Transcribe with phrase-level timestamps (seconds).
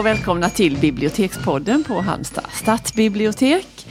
[0.00, 3.86] Och välkomna till Bibliotekspodden på Halmstad stadsbibliotek.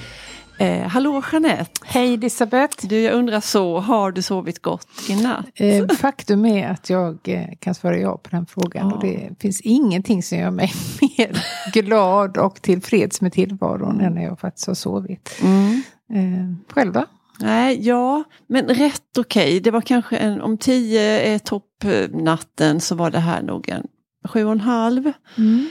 [0.60, 1.72] Eh, hallå Jeanette!
[1.86, 2.88] Hej Elisabeth!
[2.88, 5.46] Du, jag undrar så, har du sovit gott i natt?
[5.56, 8.90] Eh, faktum är att jag eh, kan svara ja på den frågan.
[8.90, 8.96] Ja.
[8.96, 11.44] Och det finns ingenting som gör mig mer
[11.74, 15.40] glad och tillfreds med tillvaron än när jag faktiskt har sovit.
[15.42, 15.82] Mm.
[16.14, 17.06] Eh, själv då?
[17.40, 19.48] Nej, ja, men rätt okej.
[19.48, 19.60] Okay.
[19.60, 23.88] Det var kanske en, om tio är toppnatten så var det här nog en
[24.30, 25.12] sju och en halv.
[25.38, 25.70] Mm.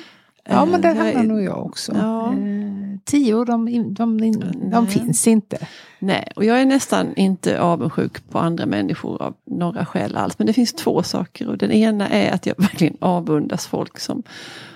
[0.51, 1.93] Ja, men där hamnar nog jag också.
[1.97, 2.33] Ja.
[2.33, 5.59] Eh, tio, de, de, de, de finns inte.
[5.99, 10.39] Nej, och jag är nästan inte avundsjuk på andra människor av några skäl alls.
[10.39, 14.23] Men det finns två saker och den ena är att jag verkligen avundas folk som,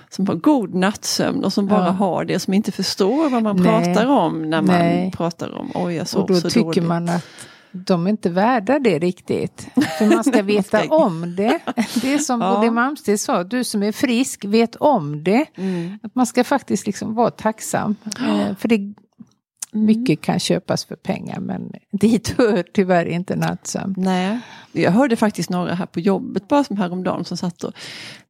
[0.09, 3.65] som har god nattsömn och som bara har det, som inte förstår vad man Nej.
[3.65, 5.11] pratar om när man Nej.
[5.11, 6.45] pratar om oj jag sov så dåligt.
[6.45, 7.25] Och då tycker man att
[7.73, 9.67] de är inte värda det riktigt.
[9.97, 11.59] För man ska veta om det.
[12.01, 12.55] Det är som ja.
[12.55, 15.45] både Malmsted sa, du som är frisk, vet om det.
[15.55, 15.99] Mm.
[16.03, 17.95] Att man ska faktiskt liksom vara tacksam.
[18.05, 18.93] Eh, för det.
[19.73, 23.95] Mycket kan köpas för pengar men dit hör tyvärr inte nattsömn.
[23.97, 24.39] Nej,
[24.71, 27.73] jag hörde faktiskt några här på jobbet bara som häromdagen som satt och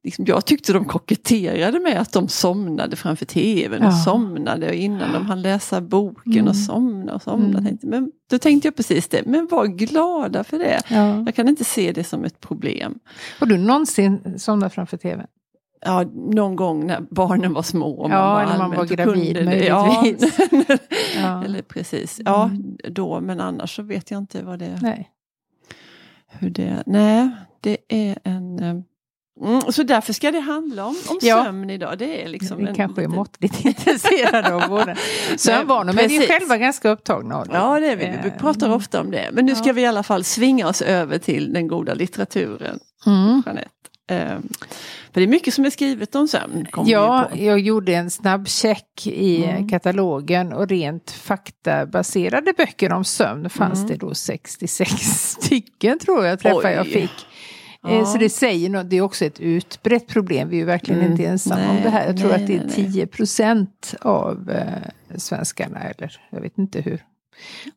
[0.02, 3.96] liksom, Jag tyckte de koketterade med att de somnade framför tvn och ja.
[4.04, 6.48] somnade innan de hann läsa boken mm.
[6.48, 7.58] och somna och somna.
[7.58, 7.78] Mm.
[7.82, 10.80] Men då tänkte jag precis det, men var glada för det.
[10.88, 11.22] Ja.
[11.26, 12.98] Jag kan inte se det som ett problem.
[13.38, 15.26] Har du någonsin somnat framför tvn?
[15.84, 17.90] Ja, någon gång när barnen var små.
[17.90, 20.38] Och man ja, var när man var gravid möjligtvis.
[20.68, 20.76] Ja,
[21.16, 21.44] ja.
[21.44, 22.76] Eller precis, ja mm.
[22.88, 25.10] då men annars så vet jag inte vad det Nej.
[26.26, 28.74] Hur det, nej, det är en eh,
[29.40, 31.44] Mm, så därför ska det handla om, om ja.
[31.44, 31.98] sömn idag.
[31.98, 34.96] Det är liksom Vi kanske är måttligt intresserade av båda
[35.36, 35.92] sömnvanor.
[35.92, 37.54] Men vi är själva ganska upptagna av det.
[37.54, 38.18] Ja, det är vi.
[38.24, 38.76] Vi pratar mm.
[38.76, 39.30] ofta om det.
[39.32, 42.78] Men nu ska vi i alla fall svinga oss över till den goda litteraturen.
[43.06, 43.42] Mm.
[43.46, 43.70] Jeanette.
[44.10, 44.48] Um,
[45.12, 46.66] för det är mycket som är skrivet om sömn.
[46.86, 49.68] Ja, jag gjorde en snabb check i mm.
[49.68, 53.88] katalogen och rent faktabaserade böcker om sömn fanns mm.
[53.88, 54.90] det då 66
[55.40, 57.26] stycken tror jag träffar jag fick.
[57.86, 58.04] Eh, ja.
[58.04, 61.12] Så det säger något, det är också ett utbrett problem, vi är ju verkligen mm.
[61.12, 62.06] inte ensamma om det här.
[62.06, 66.80] Jag tror nej, att det är 10 procent av eh, svenskarna, eller jag vet inte
[66.80, 67.04] hur,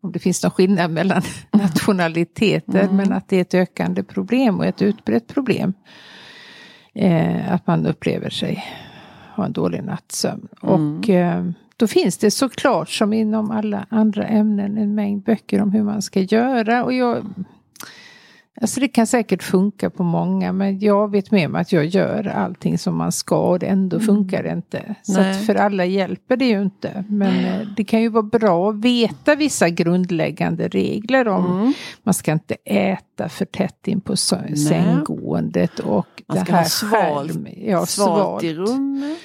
[0.01, 2.95] om det finns någon skillnad mellan nationaliteter, mm.
[2.95, 5.73] men att det är ett ökande problem och ett utbrett problem
[6.93, 8.63] eh, att man upplever sig
[9.35, 10.47] ha en dålig nattsömn.
[10.63, 10.97] Mm.
[10.97, 11.45] Och eh,
[11.77, 16.01] då finns det såklart som inom alla andra ämnen en mängd böcker om hur man
[16.01, 16.83] ska göra.
[16.83, 17.25] Och jag
[18.61, 22.27] Alltså det kan säkert funka på många men jag vet med mig att jag gör
[22.27, 24.05] allting som man ska och ändå mm.
[24.05, 24.95] funkar det inte.
[25.01, 27.05] Så för alla hjälper det ju inte.
[27.09, 31.73] Men eh, det kan ju vara bra att veta vissa grundläggande regler om mm.
[32.03, 37.31] man ska inte äta för tätt in på sänggåendet och man ska det här svalt,
[37.31, 39.17] skärm, ja, svalt i rummet.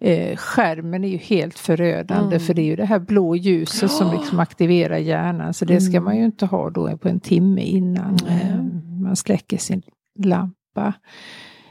[0.00, 2.40] Eh, skärmen är ju helt förödande mm.
[2.40, 5.54] för det är ju det här blå ljuset som liksom aktiverar hjärnan.
[5.54, 6.04] Så det ska mm.
[6.04, 8.75] man ju inte ha då på en timme innan eh,
[9.06, 9.82] man släcker sin
[10.18, 10.94] lampa.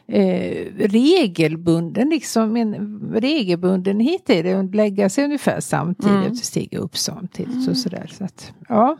[0.08, 6.32] Eh, regelbunden, liksom en regelbundenhet är det att lägga sig ungefär samtidigt mm.
[6.32, 7.54] och stiga upp samtidigt.
[7.54, 7.70] Mm.
[7.70, 8.98] Och sådär, så att, ja.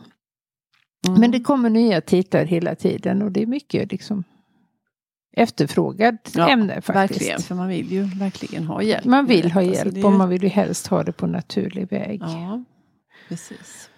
[1.08, 1.20] Mm.
[1.20, 4.24] Men det kommer nya titlar hela tiden och det är mycket liksom
[5.36, 7.20] efterfrågad ja, ämne faktiskt.
[7.20, 9.04] Verkligen, för man vill ju verkligen ha hjälp.
[9.04, 12.20] Man vill ha hjälp alltså, och man vill ju helst ha det på naturlig väg.
[12.22, 12.64] Ja,
[13.28, 13.90] precis.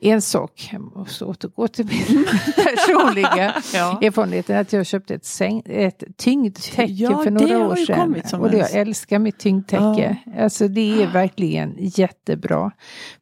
[0.00, 2.26] En sak, jag måste återgå till min
[2.56, 3.98] personliga ja.
[4.02, 8.22] erfarenhet, att jag köpte ett, säng, ett tyngdtäcke ja, för några år sedan.
[8.40, 10.16] Och det, jag älskar mitt tyngdtäcke.
[10.26, 10.42] Ja.
[10.42, 12.70] Alltså det är verkligen jättebra.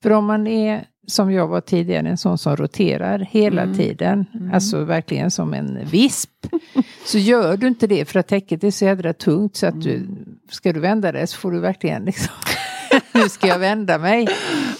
[0.02, 3.76] För om man är som jag var tidigare, en sån som roterar hela mm.
[3.76, 4.26] tiden.
[4.34, 4.54] Mm.
[4.54, 6.30] Alltså verkligen som en visp.
[7.04, 9.96] så gör du inte det för att täcket är så jädra tungt så att du,
[9.96, 10.24] mm.
[10.50, 12.34] ska du vända det så får du verkligen liksom
[13.14, 14.28] nu ska jag vända mig.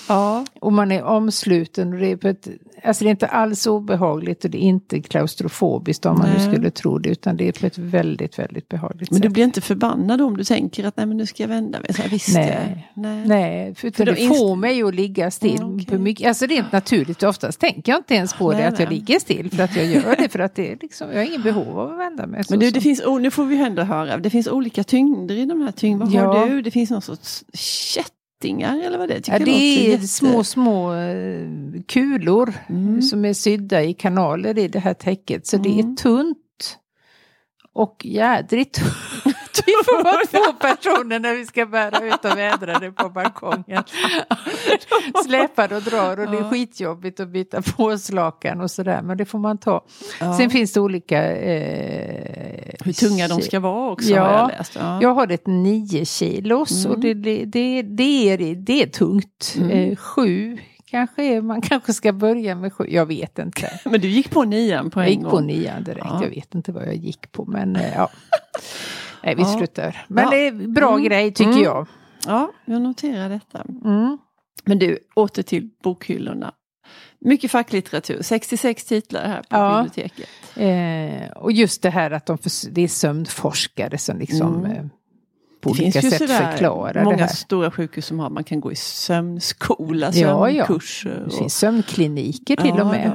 [0.09, 0.45] Ja.
[0.61, 2.49] Och man är omsluten och det är ett,
[2.85, 6.71] alltså det är inte alls obehagligt och det är inte klaustrofobiskt om man nu skulle
[6.71, 9.25] tro det utan det är på ett väldigt, väldigt behagligt men sätt.
[9.25, 11.81] Men du blir inte förbannad om du tänker att nej men nu ska jag vända
[11.81, 11.95] mig.
[11.95, 12.91] Så här, visst, nej.
[12.95, 15.63] nej, nej, för, för det får mig att ligga still.
[15.63, 15.99] Mm, okay.
[15.99, 19.19] mycket, alltså rent naturligt, oftast tänker jag inte ens på nej, det att jag ligger
[19.19, 21.79] still för att jag gör det för att det är liksom, jag har ingen behov
[21.79, 22.45] av att vända mig.
[22.51, 25.61] Men du, det finns, nu får vi ändå höra, det finns olika tyngder i de
[25.61, 26.27] här tyngderna.
[26.27, 26.41] Vad ja.
[26.41, 26.63] har du?
[26.63, 29.33] Det finns någon sorts kätt kättingar eller vad det är?
[29.33, 30.09] Ja, det är jätte...
[30.09, 33.03] små, små uh, kulor mm.
[33.03, 35.47] som är sydda i kanaler i det här täcket.
[35.47, 35.63] Så mm.
[35.63, 35.97] det är mm.
[35.97, 36.79] tunt
[37.73, 39.36] och jädrigt tunt.
[39.67, 43.83] Vi får vara två personer när vi ska bära ut och vädra det på balkongen.
[45.27, 49.39] Släpar och drar och det är skitjobbigt att byta påslakan och sådär men det får
[49.39, 49.85] man ta.
[50.21, 50.37] Ja.
[50.37, 54.77] Sen finns det olika eh, Hur tunga de ska vara också ja, har jag läst.
[54.77, 54.99] Ja.
[55.03, 56.97] Jag har ett 9 kilos mm.
[56.97, 59.55] och det, det, det, det, är, det är tungt.
[59.57, 59.71] Mm.
[59.71, 63.81] Eh, sju kanske man kanske ska börja med sju, jag vet inte.
[63.85, 65.07] men du gick på nian på en gång?
[65.07, 66.23] Jag gick på nian direkt, ja.
[66.23, 68.09] jag vet inte vad jag gick på men eh, ja.
[69.27, 69.57] Nej, vi ja.
[69.57, 70.05] slutar.
[70.09, 70.31] Men ja.
[70.31, 71.05] det är bra mm.
[71.05, 71.63] grej tycker mm.
[71.63, 71.87] jag.
[72.27, 73.65] Ja, jag noterar detta.
[73.85, 74.19] Mm.
[74.65, 76.53] Men du, åter till bokhyllorna.
[77.19, 79.83] Mycket facklitteratur, 66 titlar här på ja.
[79.83, 80.29] biblioteket.
[80.57, 82.39] Eh, och just det här att de,
[82.71, 84.91] det är sömnforskare som liksom mm.
[85.67, 87.29] På det olika sätt förklara många det här.
[87.29, 90.67] stora sjukhus som har, man kan gå i sömnskola, Ja, ja.
[90.67, 91.23] sömnkurser.
[91.31, 93.07] Det finns sömnkliniker till Ja, och med.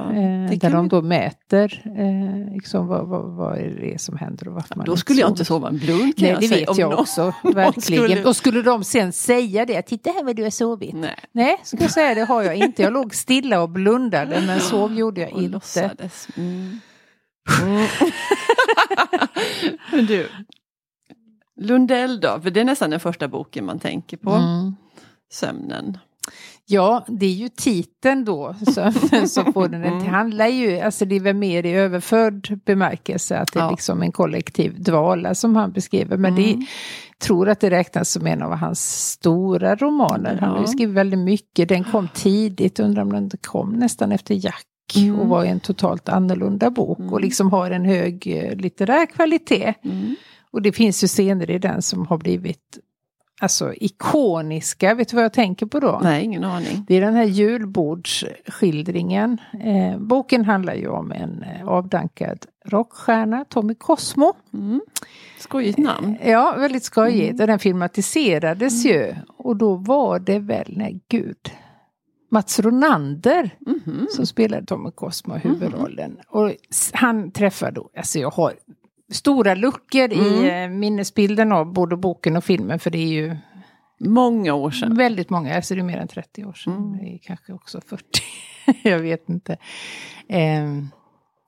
[0.48, 0.52] ja.
[0.52, 4.54] Eh, där de då mäter eh, liksom vad, vad, vad är det som händer och
[4.54, 6.66] varför man Då skulle jag inte sova en blund kan Nej, jag det säga.
[6.70, 7.34] vet jag också.
[7.54, 8.04] Verkligen.
[8.08, 10.94] skulle- Och skulle de sen säga det, titta här vad du har sovit.
[10.94, 11.16] Nej.
[11.32, 12.82] Nej, ska jag säga det har jag inte.
[12.82, 15.60] Jag låg stilla och blundade men sov gjorde jag Och inte.
[16.36, 16.80] Mm.
[19.92, 20.06] Mm.
[20.06, 20.28] Du,
[21.60, 22.40] Lundell då?
[22.42, 24.30] För det är nästan den första boken man tänker på.
[24.30, 24.76] Mm.
[25.32, 25.98] Sömnen.
[26.66, 28.92] Ja, det är ju titeln då som,
[29.28, 29.80] som får den.
[29.98, 33.70] Det handlar ju, alltså det är väl mer i överförd bemärkelse att det är Ja.
[33.70, 36.16] liksom en kollektiv dvala som han beskriver.
[36.16, 36.66] Men det Mm.
[37.24, 40.38] tror att det räknas som en av hans stora romaner.
[40.40, 41.68] Han har ju skrivit väldigt mycket.
[41.68, 44.66] Den kom tidigt, undrar om den kom nästan efter Jack.
[44.96, 45.20] Mm.
[45.20, 49.74] Och var en totalt annorlunda bok och liksom har en hög eh, litterär kvalitet.
[49.84, 50.16] Mm.
[50.52, 52.78] Och det finns ju scener i den som har blivit
[53.40, 54.94] alltså, ikoniska.
[54.94, 56.00] Vet du vad jag tänker på då?
[56.02, 56.84] Nej, ingen aning.
[56.88, 59.38] Det är den här julbordsskildringen.
[59.64, 64.32] Eh, boken handlar ju om en eh, avdankad rockstjärna, Tommy Cosmo.
[64.54, 64.80] Mm.
[65.38, 66.16] Skojigt namn.
[66.24, 67.30] Ja, väldigt skojigt.
[67.30, 67.40] Mm.
[67.40, 69.14] Och den filmatiserades ju.
[69.36, 71.36] Och då var det väl, nej gud,
[72.30, 74.06] Mats Ronander Mhm.
[74.10, 76.16] som spelade Tommy Cosmo huvudrollen.
[76.28, 78.52] Och s- han träffade då, alltså jag har
[79.12, 80.72] stora luckor i Mm.
[80.72, 83.36] eh, minnesbilden av både boken och filmen för det är ju
[84.04, 84.94] Många år sedan.
[84.96, 86.76] Väldigt många, alltså det är mer än 30 år sedan.
[86.76, 86.98] Mm.
[86.98, 88.04] Det är kanske också 40.
[88.82, 89.56] jag vet inte.
[90.28, 90.88] Ehm,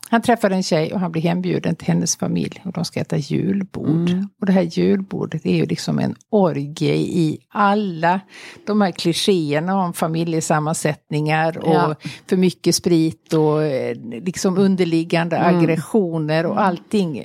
[0.08, 3.16] han träffar en tjej och han blir hembjuden till hennes familj och de ska äta
[3.16, 4.10] julbord.
[4.10, 4.28] Mm.
[4.40, 8.20] Och det här julbordet är ju liksom en orgie i alla
[8.66, 11.94] de här klichéerna om familjesammansättningar och Ja.
[12.28, 15.58] för mycket sprit och eh, liksom underliggande Mm.
[15.58, 17.24] aggressioner och allting.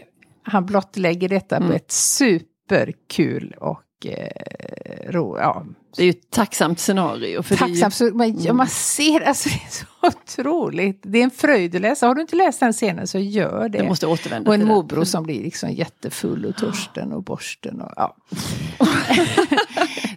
[0.49, 1.69] Han blottlägger detta Mm.
[1.69, 5.65] på ett superkul och eh, ro, ja,
[5.95, 7.41] Det är ju ett tacksamt scenario.
[7.43, 7.93] För ju- tacksamt.
[7.93, 8.57] Så, men, ja, Mm.
[8.57, 10.99] man ser, alltså det är så otroligt.
[11.05, 12.07] Det är en fröjd att läsa.
[12.07, 13.77] Har du inte läst den scenen så gör det.
[13.77, 17.81] Jag måste återvända och en morbror som blir liksom jättefull och törsten och borsten.
[17.81, 18.15] Och, ja.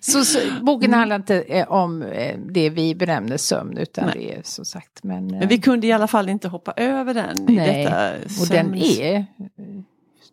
[0.00, 0.99] så, så, boken Mm.
[0.99, 4.14] handlar inte eh, om eh, det vi benämner sömn utan Nej.
[4.19, 5.02] det är som sagt.
[5.05, 8.12] Men, eh, Men vi kunde i alla fall inte hoppa över den i Nej, detta
[8.43, 9.26] och den är...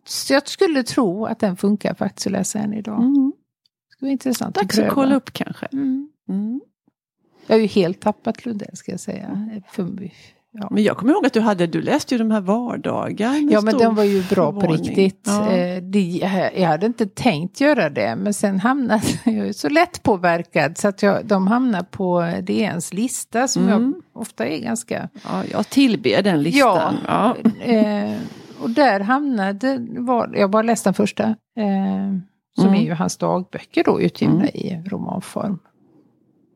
[0.04, 3.00] Så jag skulle tro att den funkar faktiskt att läsa än idag.
[3.02, 3.32] Mm.
[3.88, 4.94] Det skulle vara intressant Dags att pröva.
[4.94, 5.66] kolla upp kanske.
[5.72, 6.08] Mm.
[6.28, 6.60] Mm.
[7.46, 9.48] Jag har ju helt tappat Lundell ska jag säga.
[9.70, 10.10] För,
[10.52, 10.68] ja.
[10.70, 13.32] Men jag kommer ihåg att du hade, du läste ju de här vardagar.
[13.44, 14.84] med Ja men den var ju bra på förvåning.
[14.84, 15.24] riktigt.
[15.26, 15.50] Ja.
[15.50, 20.78] Eh, jag hade inte tänkt göra det men sen hamnade jag är så lätt påverkad
[20.78, 23.94] så att jag, de hamnar på DNs lista som Mm.
[24.12, 25.08] jag ofta är ganska...
[25.24, 26.94] Ja, jag tillber den listan.
[27.06, 27.36] Ja.
[27.60, 28.16] Eh,
[28.62, 31.24] och där hamnade, var, jag bara läste den första,
[31.56, 32.14] eh,
[32.54, 32.74] som Mm.
[32.74, 35.58] är ju hans dagböcker då utgivna i romanform.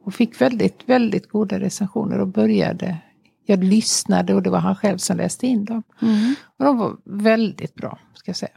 [0.05, 2.97] Och fick väldigt, väldigt goda recensioner och började,
[3.47, 5.83] jag lyssnade och det var han själv som läste in dem.
[6.03, 6.35] Mm.
[6.59, 8.53] Och de var väldigt bra, ska jag säga.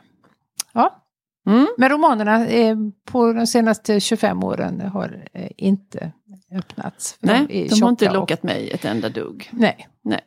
[0.73, 1.03] Ja,
[1.47, 1.67] Mm.
[1.77, 6.11] men romanerna eh, på de senaste 25 åren har eh, inte
[6.51, 7.17] öppnats.
[7.19, 9.49] Nej, är de har inte tjocka och- lockat mig ett enda dugg.
[9.51, 9.87] Nej.
[10.03, 10.19] Nej.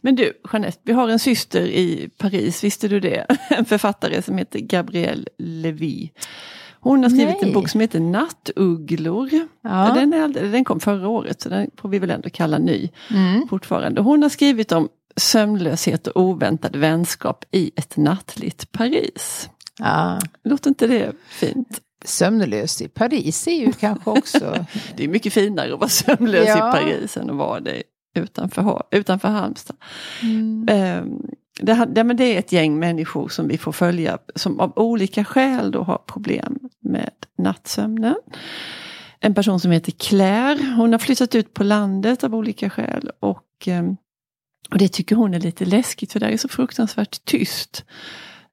[0.00, 3.26] Men du, Jeanette, vi har en syster i Paris, visste du det?
[3.50, 6.08] En författare som heter Gabrielle Levy.
[6.80, 7.48] Hon har skrivit Nej.
[7.48, 9.30] en bok som heter Nattugglor.
[9.62, 9.92] Ja.
[9.94, 13.48] Den, är, den kom förra året, så den får vi väl ändå kalla ny Mm.
[13.48, 14.00] fortfarande.
[14.00, 19.50] Hon har skrivit om sömnlöshet och oväntad vänskap i ett nattligt Paris.
[19.78, 20.20] Ja.
[20.44, 21.80] Låter inte det fint?
[22.04, 24.66] Sömnlös i Paris är ju kanske också...
[24.96, 26.56] Det är mycket finare att vara sömnlös Ja.
[26.68, 27.82] i Paris än att vara det
[28.16, 29.76] utanför, utanför Halmstad.
[30.22, 30.66] Mm.
[31.60, 34.72] Det, ha- det, men det är ett gäng människor som vi får följa som av
[34.76, 38.16] olika skäl då har problem med nattsömnen.
[39.20, 43.10] En person som heter Claire, hon har flyttat ut på landet av olika skäl.
[43.20, 43.96] Och, ehm,
[44.70, 47.84] och det tycker hon är lite läskigt för där är så fruktansvärt tyst.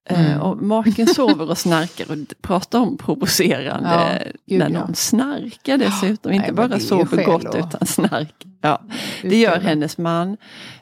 [0.09, 0.41] Eh, mm.
[0.41, 6.31] Och maken sover och snarkar och pratar om provocerande ja, när någon snarkar dessutom.
[6.31, 7.55] Inte Nej, bara sover gott och...
[7.55, 8.45] utan snark.
[8.61, 8.81] Ja,
[9.21, 10.37] det gör hennes man.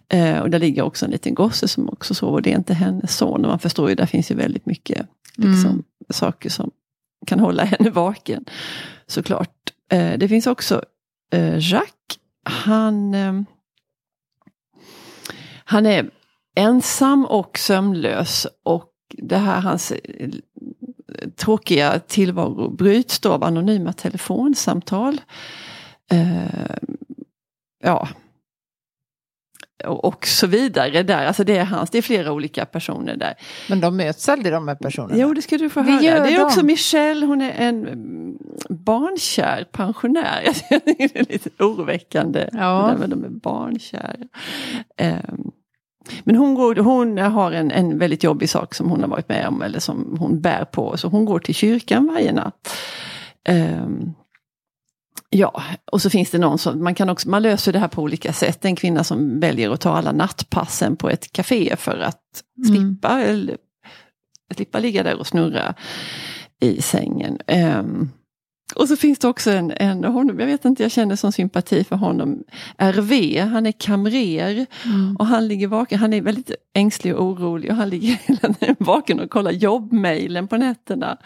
[0.10, 2.42] Eh, och där ligger också en liten gosse som också sover.
[2.42, 3.46] Det är inte hennes son.
[3.46, 5.84] Och man förstår ju, där finns ju väldigt mycket liksom, mm.
[6.10, 6.72] saker som
[7.28, 8.46] kan hålla henne vaken.
[9.08, 9.56] Såklart.
[9.92, 10.84] Eh, det finns också
[11.60, 12.20] Jacques.
[12.44, 13.16] Han,
[15.64, 16.10] han är
[16.56, 20.30] ensam och sömnlös och det här hans eh,
[21.36, 25.22] tråkiga tillvaro bryts då av anonyma telefonsamtal.
[26.14, 26.76] Uh,
[27.84, 28.08] ja.
[29.86, 31.26] Och, och så vidare där.
[31.26, 33.34] Alltså det är hans, det är flera olika personer där.
[33.70, 35.18] Men de möts aldrig de här personerna?
[35.18, 36.00] Jo, det ska du få höra.
[36.00, 36.44] Det är de.
[36.44, 38.38] också Michelle, hon är en
[38.70, 40.44] barnkär pensionär.
[40.70, 42.50] det är lite oroväckande.
[42.54, 42.96] Ja.
[43.00, 44.28] Det de är barnkär.
[45.02, 45.52] Um,
[46.24, 49.48] men hon, går, hon har en, en väldigt jobbig sak som hon har varit med
[49.48, 50.98] om eller som hon bär på.
[50.98, 52.70] Så hon går till kyrkan varje natt.
[53.50, 54.14] Um,
[55.30, 58.02] ja, och så finns det någon som, man kan också, man löser det här på
[58.02, 58.66] olika sätt.
[58.66, 62.76] En kvinna som väljer att ta alla nattpassen på ett café för att mm.
[62.76, 63.58] slippa, eller,
[64.56, 65.74] slippa ligga där och snurra
[66.60, 67.38] i sängen.
[67.48, 68.10] Um,
[68.76, 71.84] och så finns det också en, en honom, jag vet inte, jag känner som sympati
[71.84, 72.44] för honom.
[72.78, 75.16] RV, han är kamrer mm.
[75.20, 78.76] och han ligger vaken, han är väldigt ängslig och orolig och han ligger hela tiden
[78.80, 81.18] vaken och kollar jobbmailen på nätterna.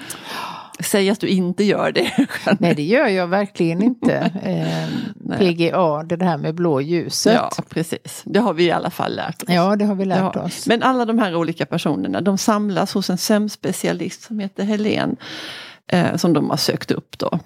[0.80, 2.28] Säg att du inte gör det.
[2.60, 4.32] Nej det gör jag verkligen inte.
[4.46, 7.34] Eh, PGA, det här med blå ljuset.
[7.34, 9.50] Ja precis, det har vi i alla fall lärt oss.
[9.50, 10.42] Ja det har vi lärt ja.
[10.42, 10.68] oss.
[10.68, 15.16] Men alla de här olika personerna de samlas hos en sömnspecialist som heter Helen
[15.92, 17.40] eh, som de har sökt upp då.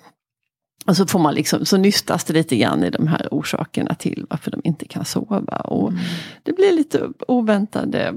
[0.85, 4.25] Och så får man liksom, så nystas det lite grann i de här orsakerna till
[4.29, 5.57] varför de inte kan sova.
[5.57, 6.01] Och mm.
[6.43, 8.13] Det blir lite oväntade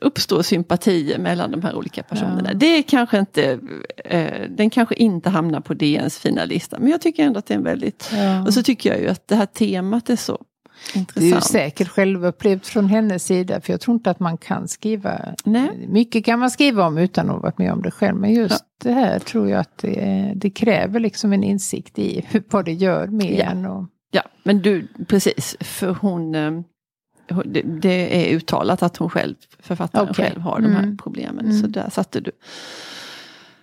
[0.00, 2.48] uppstår sympatier mellan de här olika personerna.
[2.48, 2.54] Ja.
[2.54, 3.58] Det är kanske inte,
[4.04, 7.54] eh, den kanske inte hamnar på DNs fina lista men jag tycker ändå att det
[7.54, 8.46] är en väldigt, ja.
[8.46, 10.38] och så tycker jag ju att det här temat är så
[10.94, 11.14] Intressant.
[11.14, 14.68] Det är ju säkert självupplevt från hennes sida för jag tror inte att man kan
[14.68, 15.34] skriva.
[15.44, 15.86] Nej.
[15.88, 18.64] Mycket kan man skriva om utan att ha varit med om det själv men just
[18.84, 18.90] ja.
[18.90, 23.06] det här tror jag att det, det, kräver liksom en insikt i vad det gör
[23.06, 23.44] med ja.
[23.44, 23.66] en.
[23.66, 23.84] Och...
[24.10, 26.50] Ja men du precis för hon eh,
[27.44, 30.26] det, det är uttalat att hon själv, författaren okay.
[30.26, 30.96] själv har de här mm.
[30.96, 31.44] problemen.
[31.44, 31.60] Mm.
[31.60, 32.30] Så där satte du,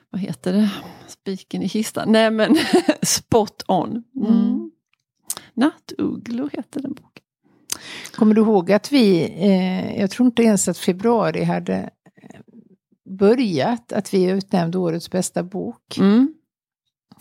[0.09, 0.69] vad heter det,
[1.07, 2.11] spiken i kistan.
[2.11, 2.57] Nej men
[3.01, 4.03] spot on.
[4.15, 4.31] Mm.
[4.31, 4.71] mm.
[5.59, 7.23] Nattugglor heter den boken.
[8.15, 12.39] Kommer du ihåg att vi, eh, jag tror inte ens att februari hade eh,
[13.09, 15.97] börjat, att vi utnämnde årets bästa bok.
[15.97, 16.33] Mm.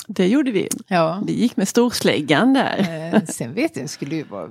[0.09, 0.69] Det gjorde vi.
[0.89, 1.23] Ja.
[1.27, 3.11] Vi gick med storsläggan där.
[3.15, 4.49] Eh, sen vet jag, det skulle ju vara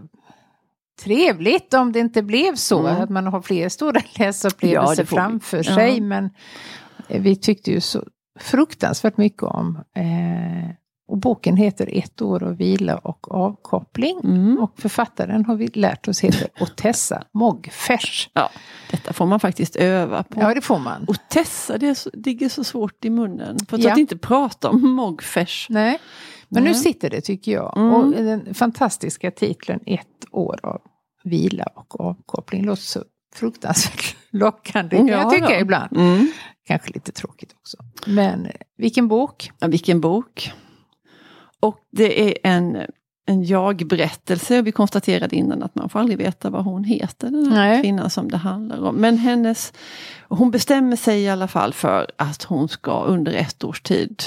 [1.03, 3.01] trevligt om det inte blev så, mm.
[3.01, 5.97] att man har fler stora läsupplevelser ja, framför sig.
[5.97, 6.03] Ja.
[6.03, 6.29] Men
[7.07, 8.03] eh, vi tyckte ju så
[8.39, 10.69] fruktansvärt mycket om eh,
[11.07, 14.19] och boken heter Ett år av vila och avkoppling.
[14.23, 14.57] Mm.
[14.57, 18.29] Och författaren har vi lärt oss heter Otessa Mogfers.
[18.33, 18.49] Ja,
[18.91, 20.41] detta får man faktiskt öva på.
[20.41, 21.05] Ja, det får man.
[21.07, 23.57] Otessa, det, så, ligger så svårt i munnen.
[23.69, 23.91] För ja.
[23.91, 25.67] att inte prata om Mogfers.
[25.69, 25.99] Nej,
[26.49, 26.73] men Nej.
[26.73, 27.77] nu sitter det tycker jag.
[27.77, 27.93] Mm.
[27.93, 30.81] Och den fantastiska titeln Ett år av
[31.23, 33.03] vila och avkoppling låter så
[33.35, 35.59] fruktansvärt lockande kan ja, jag tycka ja.
[35.59, 35.97] ibland.
[35.97, 36.31] Mm.
[36.67, 37.77] Kanske lite tråkigt också.
[38.05, 38.47] Men
[38.77, 39.51] vilken bok!
[39.59, 40.51] Ja, vilken bok!
[41.59, 42.77] Och det är en,
[43.25, 44.61] en jag-berättelse.
[44.61, 47.81] Vi konstaterade innan att man får aldrig veta vad hon heter, den här Nej.
[47.81, 48.95] kvinnan som det handlar om.
[48.95, 49.73] Men hennes,
[50.27, 54.23] hon bestämmer sig i alla fall för att hon ska under ett års tid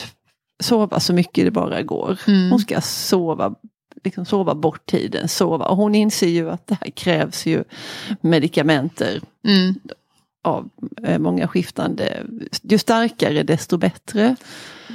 [0.62, 2.18] sova så mycket det bara går.
[2.26, 2.50] Mm.
[2.50, 3.54] Hon ska sova
[4.04, 5.64] liksom sova bort tiden, sova.
[5.64, 7.64] Och hon inser ju att det här krävs ju
[8.20, 9.20] medikamenter.
[9.44, 9.75] Mm.
[10.42, 10.70] Av
[11.02, 12.26] eh, många skiftande,
[12.62, 14.37] ju starkare desto bättre.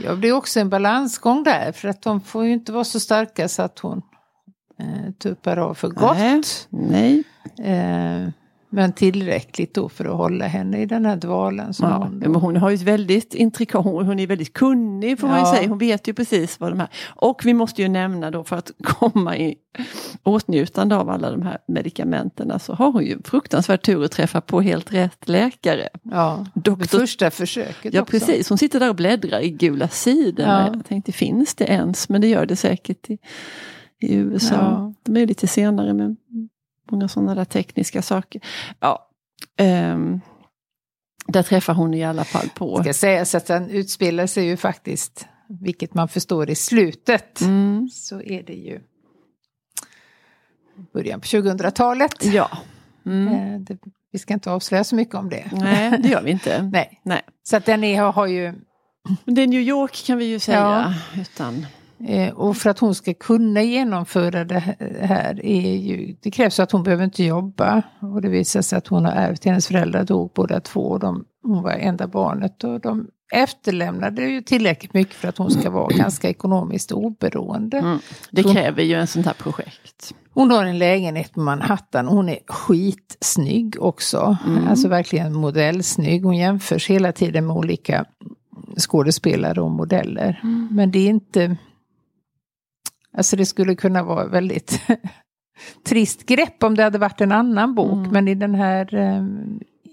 [0.04, 3.00] Ja, det är också en balansgång där för att de får ju inte vara så
[3.00, 4.02] starka så att hon
[4.80, 6.18] eh, tuppar av för gott.
[6.70, 7.24] Nej.
[7.64, 8.30] Eh,
[8.76, 11.74] men tillräckligt då för att hålla henne i den här dvalen.
[11.74, 15.36] Som ja, hon, men hon har ju väldigt intrikat, hon är väldigt kunnig får ja.
[15.36, 15.70] man ju säga.
[15.70, 16.90] Hon vet ju precis vad de här...
[17.08, 19.56] Och vi måste ju nämna då för att komma i
[20.24, 24.62] åtnjutande av alla de här medicamenterna så har hon ju fruktansvärt tur att träffa på
[24.62, 25.90] helt rätt läkare.
[26.04, 27.00] Ja, Doktor...
[27.00, 28.12] första försöket Ja också.
[28.12, 30.46] precis, hon sitter där och bläddrar i gula sidor.
[30.46, 30.68] Ja.
[30.74, 32.10] Jag tänkte, finns det ens?
[32.10, 33.18] Men det gör det säkert i,
[34.00, 34.56] i USA.
[34.56, 34.94] Ja.
[35.04, 36.18] De är lite senare men
[36.92, 38.42] många sådana där tekniska saker.
[38.80, 39.10] Ja,
[39.62, 40.22] um,
[41.28, 42.82] där träffar hon i alla fall på...
[42.82, 47.90] Ska sägas att den utspelar sig ju faktiskt, vilket man förstår i slutet, mm.
[47.90, 48.80] så är det ju
[50.94, 52.26] början på 2000-talet.
[52.26, 52.58] Ja.
[53.06, 53.28] Mm.
[53.28, 53.78] Eh, det,
[54.12, 55.50] vi ska inte avslöja så mycket om det.
[55.52, 56.62] Nej, det gör vi inte.
[56.62, 57.02] Nej.
[57.04, 57.22] Nej.
[57.44, 58.54] Så att den är, har ju...
[59.26, 60.94] Det är New York kan vi ju säga.
[61.14, 61.22] Ja.
[61.22, 61.66] Utan...
[62.00, 64.60] Eh, och för att hon ska kunna genomföra det
[65.02, 67.82] här är ju, det krävs att hon behöver inte jobba.
[68.00, 70.82] Och det visar sig att hon har ärvt, hennes föräldrar dog båda två.
[70.82, 75.52] Och de, hon var enda barnet och de efterlämnade ju tillräckligt mycket för att hon
[75.52, 77.78] ska vara ganska ekonomiskt oberoende.
[77.78, 78.00] Mm.
[78.32, 80.16] Det kräver ju en sånt här projekt.
[80.34, 84.38] Hon har en lägenhet på Manhattan och hon är skitsnygg också.
[84.48, 84.68] Mm.
[84.68, 86.24] Alltså verkligen modellsnygg.
[86.24, 88.06] Hon jämförs hela tiden med olika
[88.78, 90.40] skådespelare och modeller.
[90.44, 90.68] Mm.
[90.72, 91.58] Men det är inte...
[93.18, 94.82] Alltså det skulle kunna vara väldigt
[95.84, 97.94] trist grepp om det hade varit en annan bok.
[97.94, 98.12] Mm.
[98.12, 99.24] Men i den här eh,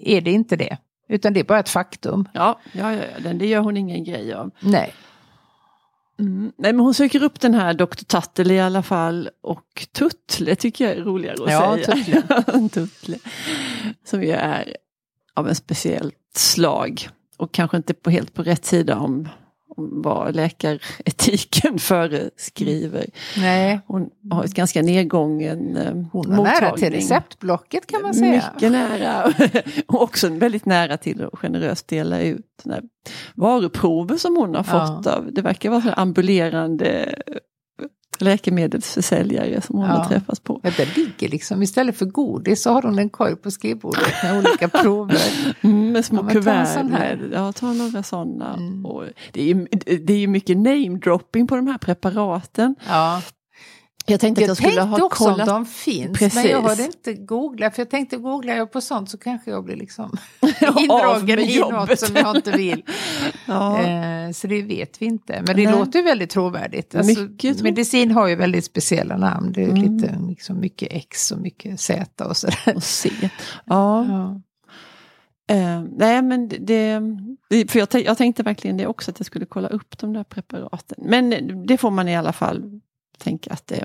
[0.00, 0.76] är det inte det.
[1.08, 2.28] Utan det är bara ett faktum.
[2.34, 4.50] Ja, ja, ja, ja det gör hon ingen grej av.
[4.60, 4.94] Nej.
[6.18, 6.52] Mm.
[6.56, 7.84] Nej men hon söker upp den här Dr.
[7.86, 12.22] Tuttle i alla fall och Tuttle tycker jag är roligare att ja, säga.
[12.72, 13.18] Tuttle.
[14.04, 14.76] Som ju är
[15.34, 17.08] av en speciellt slag.
[17.36, 19.28] Och kanske inte på helt på rätt sida om
[19.76, 23.06] vad läkaretiken föreskriver.
[23.36, 23.80] Nej.
[23.86, 28.44] Hon har ett ganska nedgången eh, Hon är nära till receptblocket kan man säga.
[28.54, 29.32] Mycket nära.
[29.86, 32.64] och också väldigt nära till att generöst dela ut
[33.34, 35.12] varuprover som hon har fått ja.
[35.12, 37.14] av, det verkar vara ambulerande
[38.20, 39.92] läkemedelsförsäljare som hon ja.
[39.92, 40.60] har träffats på.
[40.62, 44.38] Ja, det ligger liksom, istället för godis så har hon en korg på skrivbordet med
[44.38, 45.22] olika prover.
[45.62, 46.84] Mm, med små ja, kuvert.
[46.84, 48.54] Med, ja, ta några sådana.
[48.54, 48.86] Mm.
[48.86, 49.66] Och det, är,
[50.06, 52.74] det är mycket namedropping på de här preparaten.
[52.88, 53.22] Ja.
[54.06, 55.48] Jag tänkte, jag att jag skulle ha också kollat.
[55.48, 56.34] om de finns, Precis.
[56.34, 57.74] men jag hade inte googlat.
[57.74, 60.16] För jag tänkte googlar jag på sånt så kanske jag blir liksom
[60.78, 62.82] indragen i något som jag inte vill.
[63.46, 63.82] ja.
[63.82, 65.42] eh, så det vet vi inte.
[65.46, 65.78] Men det Nej.
[65.78, 66.94] låter väldigt trovärdigt.
[66.94, 69.52] Alltså, mycket medicin har ju väldigt speciella namn.
[69.52, 69.82] Det är mm.
[69.82, 72.72] lite liksom, mycket X och mycket Z och sådär.
[72.76, 73.10] Och C.
[73.64, 74.04] Ja.
[74.04, 74.40] ja.
[75.54, 77.00] Eh, nej men det,
[77.68, 80.98] för jag, jag tänkte verkligen det också att jag skulle kolla upp de där preparaten.
[81.02, 81.34] Men
[81.66, 82.80] det får man i alla fall
[83.22, 83.84] tänka att det,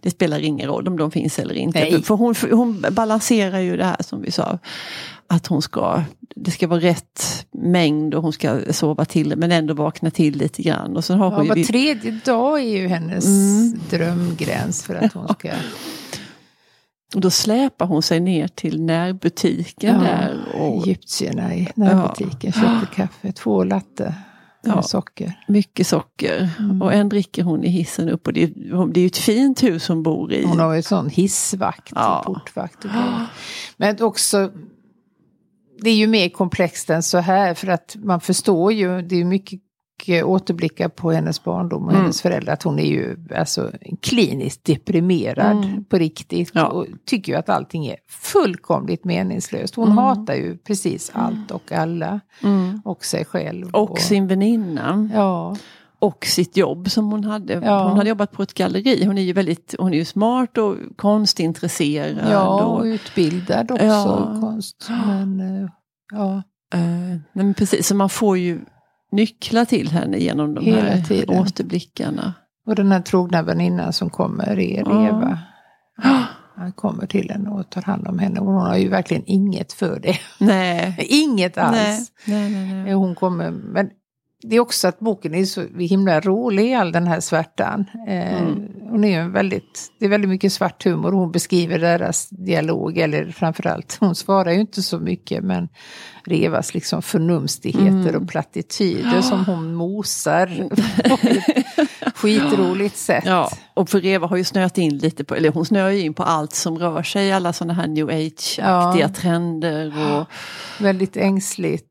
[0.00, 1.78] det spelar ingen roll om de finns eller inte.
[1.78, 2.02] Nej.
[2.02, 4.58] För hon, hon balanserar ju det här som vi sa.
[5.26, 6.02] Att hon ska,
[6.36, 10.62] det ska vara rätt mängd och hon ska sova till men ändå vakna till lite
[10.62, 10.96] grann.
[10.96, 11.64] Och sen har ja, hon var ju...
[11.64, 13.80] tredje dag är ju hennes mm.
[13.90, 15.50] drömgräns för att hon ska...
[17.14, 20.38] Och då släpar hon sig ner till närbutiken ja, där.
[20.54, 20.86] Och...
[20.86, 22.60] Egyptierna i närbutiken ja.
[22.60, 24.14] köpte kaffe, två latte
[24.62, 25.44] Ja, socker.
[25.48, 26.50] Mycket socker.
[26.58, 26.82] Mm.
[26.82, 28.26] Och en dricker hon i hissen upp.
[28.26, 30.44] Och det är, det är ju ett fint hus hon bor i.
[30.44, 32.22] Hon har ju sån hissvakt, ja.
[32.26, 32.84] portvakt.
[32.84, 32.90] Och
[33.76, 34.52] Men också,
[35.80, 37.54] det är ju mer komplext än så här.
[37.54, 39.60] För att man förstår ju, det är mycket
[40.08, 42.02] återblickar på hennes barndom och mm.
[42.02, 43.70] hennes föräldrar att hon är ju alltså
[44.02, 45.84] kliniskt deprimerad mm.
[45.84, 46.50] på riktigt.
[46.54, 46.66] Ja.
[46.66, 49.74] Och tycker ju att allting är fullkomligt meningslöst.
[49.74, 49.98] Hon mm.
[49.98, 52.20] hatar ju precis allt och alla.
[52.42, 52.82] Mm.
[52.84, 53.70] Och sig själv.
[53.72, 55.10] Och, och sin väninna.
[55.14, 55.56] Ja.
[55.98, 57.52] Och sitt jobb som hon hade.
[57.52, 57.88] Ja.
[57.88, 59.04] Hon hade jobbat på ett galleri.
[59.04, 62.30] Hon är ju väldigt hon är ju smart och konstintresserad.
[62.30, 63.84] Ja, och, och utbildad också.
[63.84, 64.36] Ja.
[64.40, 64.86] Konst.
[65.06, 65.70] Men, eh,
[66.12, 66.42] ja.
[66.74, 68.60] Uh, men precis, så man får ju
[69.10, 71.38] nycklar till henne genom de Hela här tiden.
[71.40, 72.34] återblickarna.
[72.66, 75.38] Och den här trogna väninnan som kommer är Eva.
[76.02, 76.24] Ja.
[76.56, 78.40] Han kommer till henne och tar hand om henne.
[78.40, 80.16] Och hon har ju verkligen inget för det.
[80.38, 80.96] Nej.
[81.08, 82.12] inget alls.
[82.24, 82.50] Nej.
[82.50, 83.90] Nej, nej, hon kommer, men
[84.42, 87.84] det är också att boken är så himla rolig i all den här svärtan.
[88.08, 88.68] Eh, mm.
[88.90, 91.12] Hon är väldigt, det är väldigt mycket svart humor.
[91.12, 95.68] Hon beskriver deras dialog, eller framförallt, hon svarar ju inte så mycket, men
[96.24, 98.22] Revas liksom förnumstigheter mm.
[98.22, 100.46] och plattityder som hon mosar
[101.08, 103.24] på ett skitroligt sätt.
[103.26, 106.14] Ja, och för Reva har ju snöat in lite på, eller hon snöar ju in
[106.14, 109.08] på allt som rör sig, alla sådana här new age-aktiga ja.
[109.08, 109.92] trender.
[110.12, 110.26] Och...
[110.78, 111.89] Väldigt ängsligt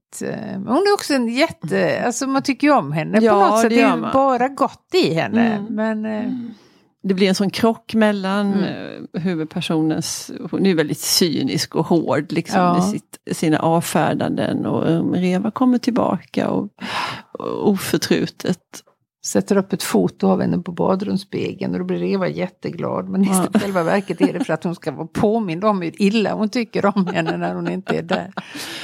[0.56, 3.70] hon är också en jätte, alltså man tycker ju om henne ja, på något sätt.
[3.70, 4.14] Det, det är man.
[4.14, 5.56] bara gott i henne.
[5.56, 5.76] Mm.
[5.76, 6.54] Men, mm.
[7.02, 8.64] Det blir en sån krock mellan mm.
[9.14, 12.80] Eh, huvudpersonens, hon är väldigt cynisk och hård liksom ja.
[12.80, 16.70] i sitt, sina avfärdanden och Reva kommer tillbaka och,
[17.32, 18.84] och oförtrutet.
[19.26, 23.10] Sätter upp ett foto av henne på badrumsspegeln och då blir Eva jätteglad.
[23.10, 23.60] Men i ja.
[23.60, 26.98] själva verket är det för att hon ska vara påmind om hur illa hon tycker
[26.98, 28.34] om henne när hon inte är där.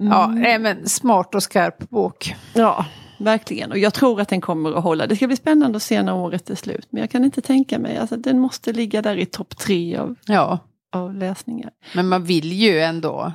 [0.00, 0.12] Mm.
[0.12, 2.34] Ja, nej, men smart och skarp bok.
[2.54, 2.86] Ja,
[3.18, 3.70] verkligen.
[3.70, 5.06] Och jag tror att den kommer att hålla.
[5.06, 6.86] Det ska bli spännande att se när året är slut.
[6.90, 10.14] Men jag kan inte tänka mig, alltså, den måste ligga där i topp tre av,
[10.26, 10.58] ja.
[10.92, 11.70] av läsningar.
[11.94, 13.32] Men man vill ju ändå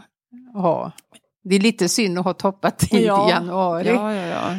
[0.53, 0.91] ha,
[1.43, 3.27] det är lite synd att ha toppat tid ja.
[3.27, 3.87] i januari.
[3.87, 4.55] Ja, ja, ja.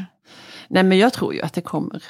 [0.68, 2.02] Nej men jag tror ju att det kommer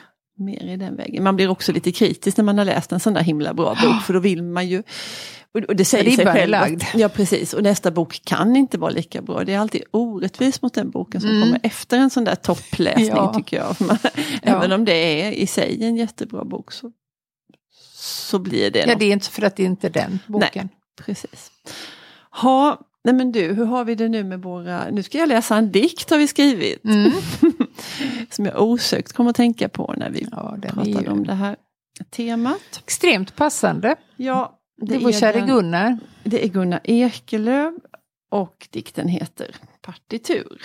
[0.45, 1.25] mer i den vägen.
[1.25, 4.03] Man blir också lite kritisk när man har läst en sån där himla bra bok
[4.07, 4.83] för då vill man ju
[5.69, 6.55] och det säger sig själv.
[6.55, 9.45] Att, ja precis, och nästa bok kan inte vara lika bra.
[9.45, 11.43] Det är alltid orättvist mot den boken som mm.
[11.43, 13.35] kommer efter en sån där toppläsning ja.
[13.35, 13.77] tycker jag.
[13.87, 14.11] Man, ja.
[14.43, 16.93] Även om det är i sig en jättebra bok så,
[17.95, 18.99] så blir det Ja, något.
[18.99, 20.51] det är inte för att det inte är den boken.
[20.55, 21.51] Nej, precis.
[22.31, 24.91] Ha, nej men du, hur har vi det nu med våra...
[24.91, 26.85] Nu ska jag läsa en dikt har vi skrivit.
[26.85, 27.13] Mm.
[28.31, 31.57] som jag osökt kommer att tänka på när vi ja, pratade om det här
[32.11, 32.83] temat.
[32.85, 33.97] Extremt passande.
[34.17, 35.99] Ja, det, det är käre Gunnar.
[36.25, 37.75] Det är Gunnar Ekelöf
[38.31, 40.63] och dikten heter Partitur.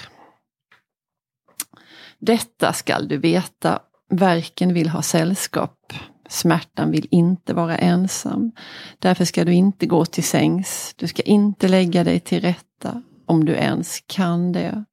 [2.20, 5.94] Detta skall du veta, verken vill ha sällskap.
[6.30, 8.52] Smärtan vill inte vara ensam.
[9.00, 10.94] Därför ska du inte gå till sängs.
[10.98, 14.84] Du ska inte lägga dig till rätta, om du ens kan det.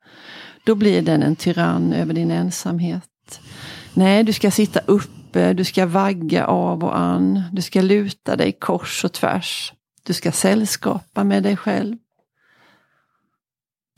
[0.65, 3.41] Då blir den en tyrann över din ensamhet.
[3.95, 8.53] Nej, du ska sitta uppe, du ska vagga av och an, du ska luta dig
[8.53, 9.73] kors och tvärs.
[10.03, 11.97] Du ska sällskapa med dig själv.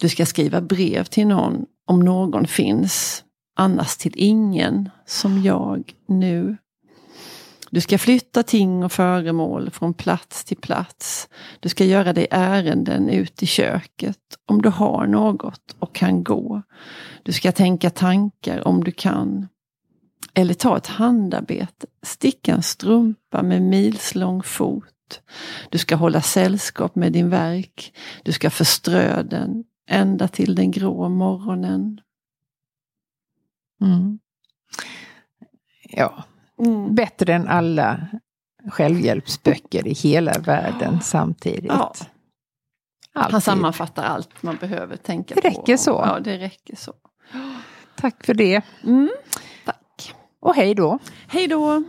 [0.01, 3.25] Du ska skriva brev till någon om någon finns,
[3.57, 6.57] annars till ingen som jag nu.
[7.71, 11.29] Du ska flytta ting och föremål från plats till plats.
[11.61, 16.63] Du ska göra dig ärenden ut i köket om du har något och kan gå.
[17.23, 19.49] Du ska tänka tankar om du kan.
[20.35, 25.21] Eller ta ett handarbete, sticka en strumpa med milslång fot.
[25.71, 27.95] Du ska hålla sällskap med din verk.
[28.23, 32.01] Du ska förströ den ända till den grå morgonen.
[33.81, 34.19] Mm.
[35.83, 36.25] Ja,
[36.59, 36.95] mm.
[36.95, 38.07] bättre än alla
[38.71, 41.65] självhjälpsböcker i hela världen samtidigt.
[41.65, 41.95] Ja.
[43.15, 45.41] Han sammanfattar allt man behöver tänka på.
[45.41, 45.91] Det räcker så.
[45.91, 46.93] Ja, det räcker så.
[47.97, 48.63] Tack för det.
[48.85, 49.11] Mm.
[50.41, 50.99] Och hej då!
[51.27, 51.83] Hej då!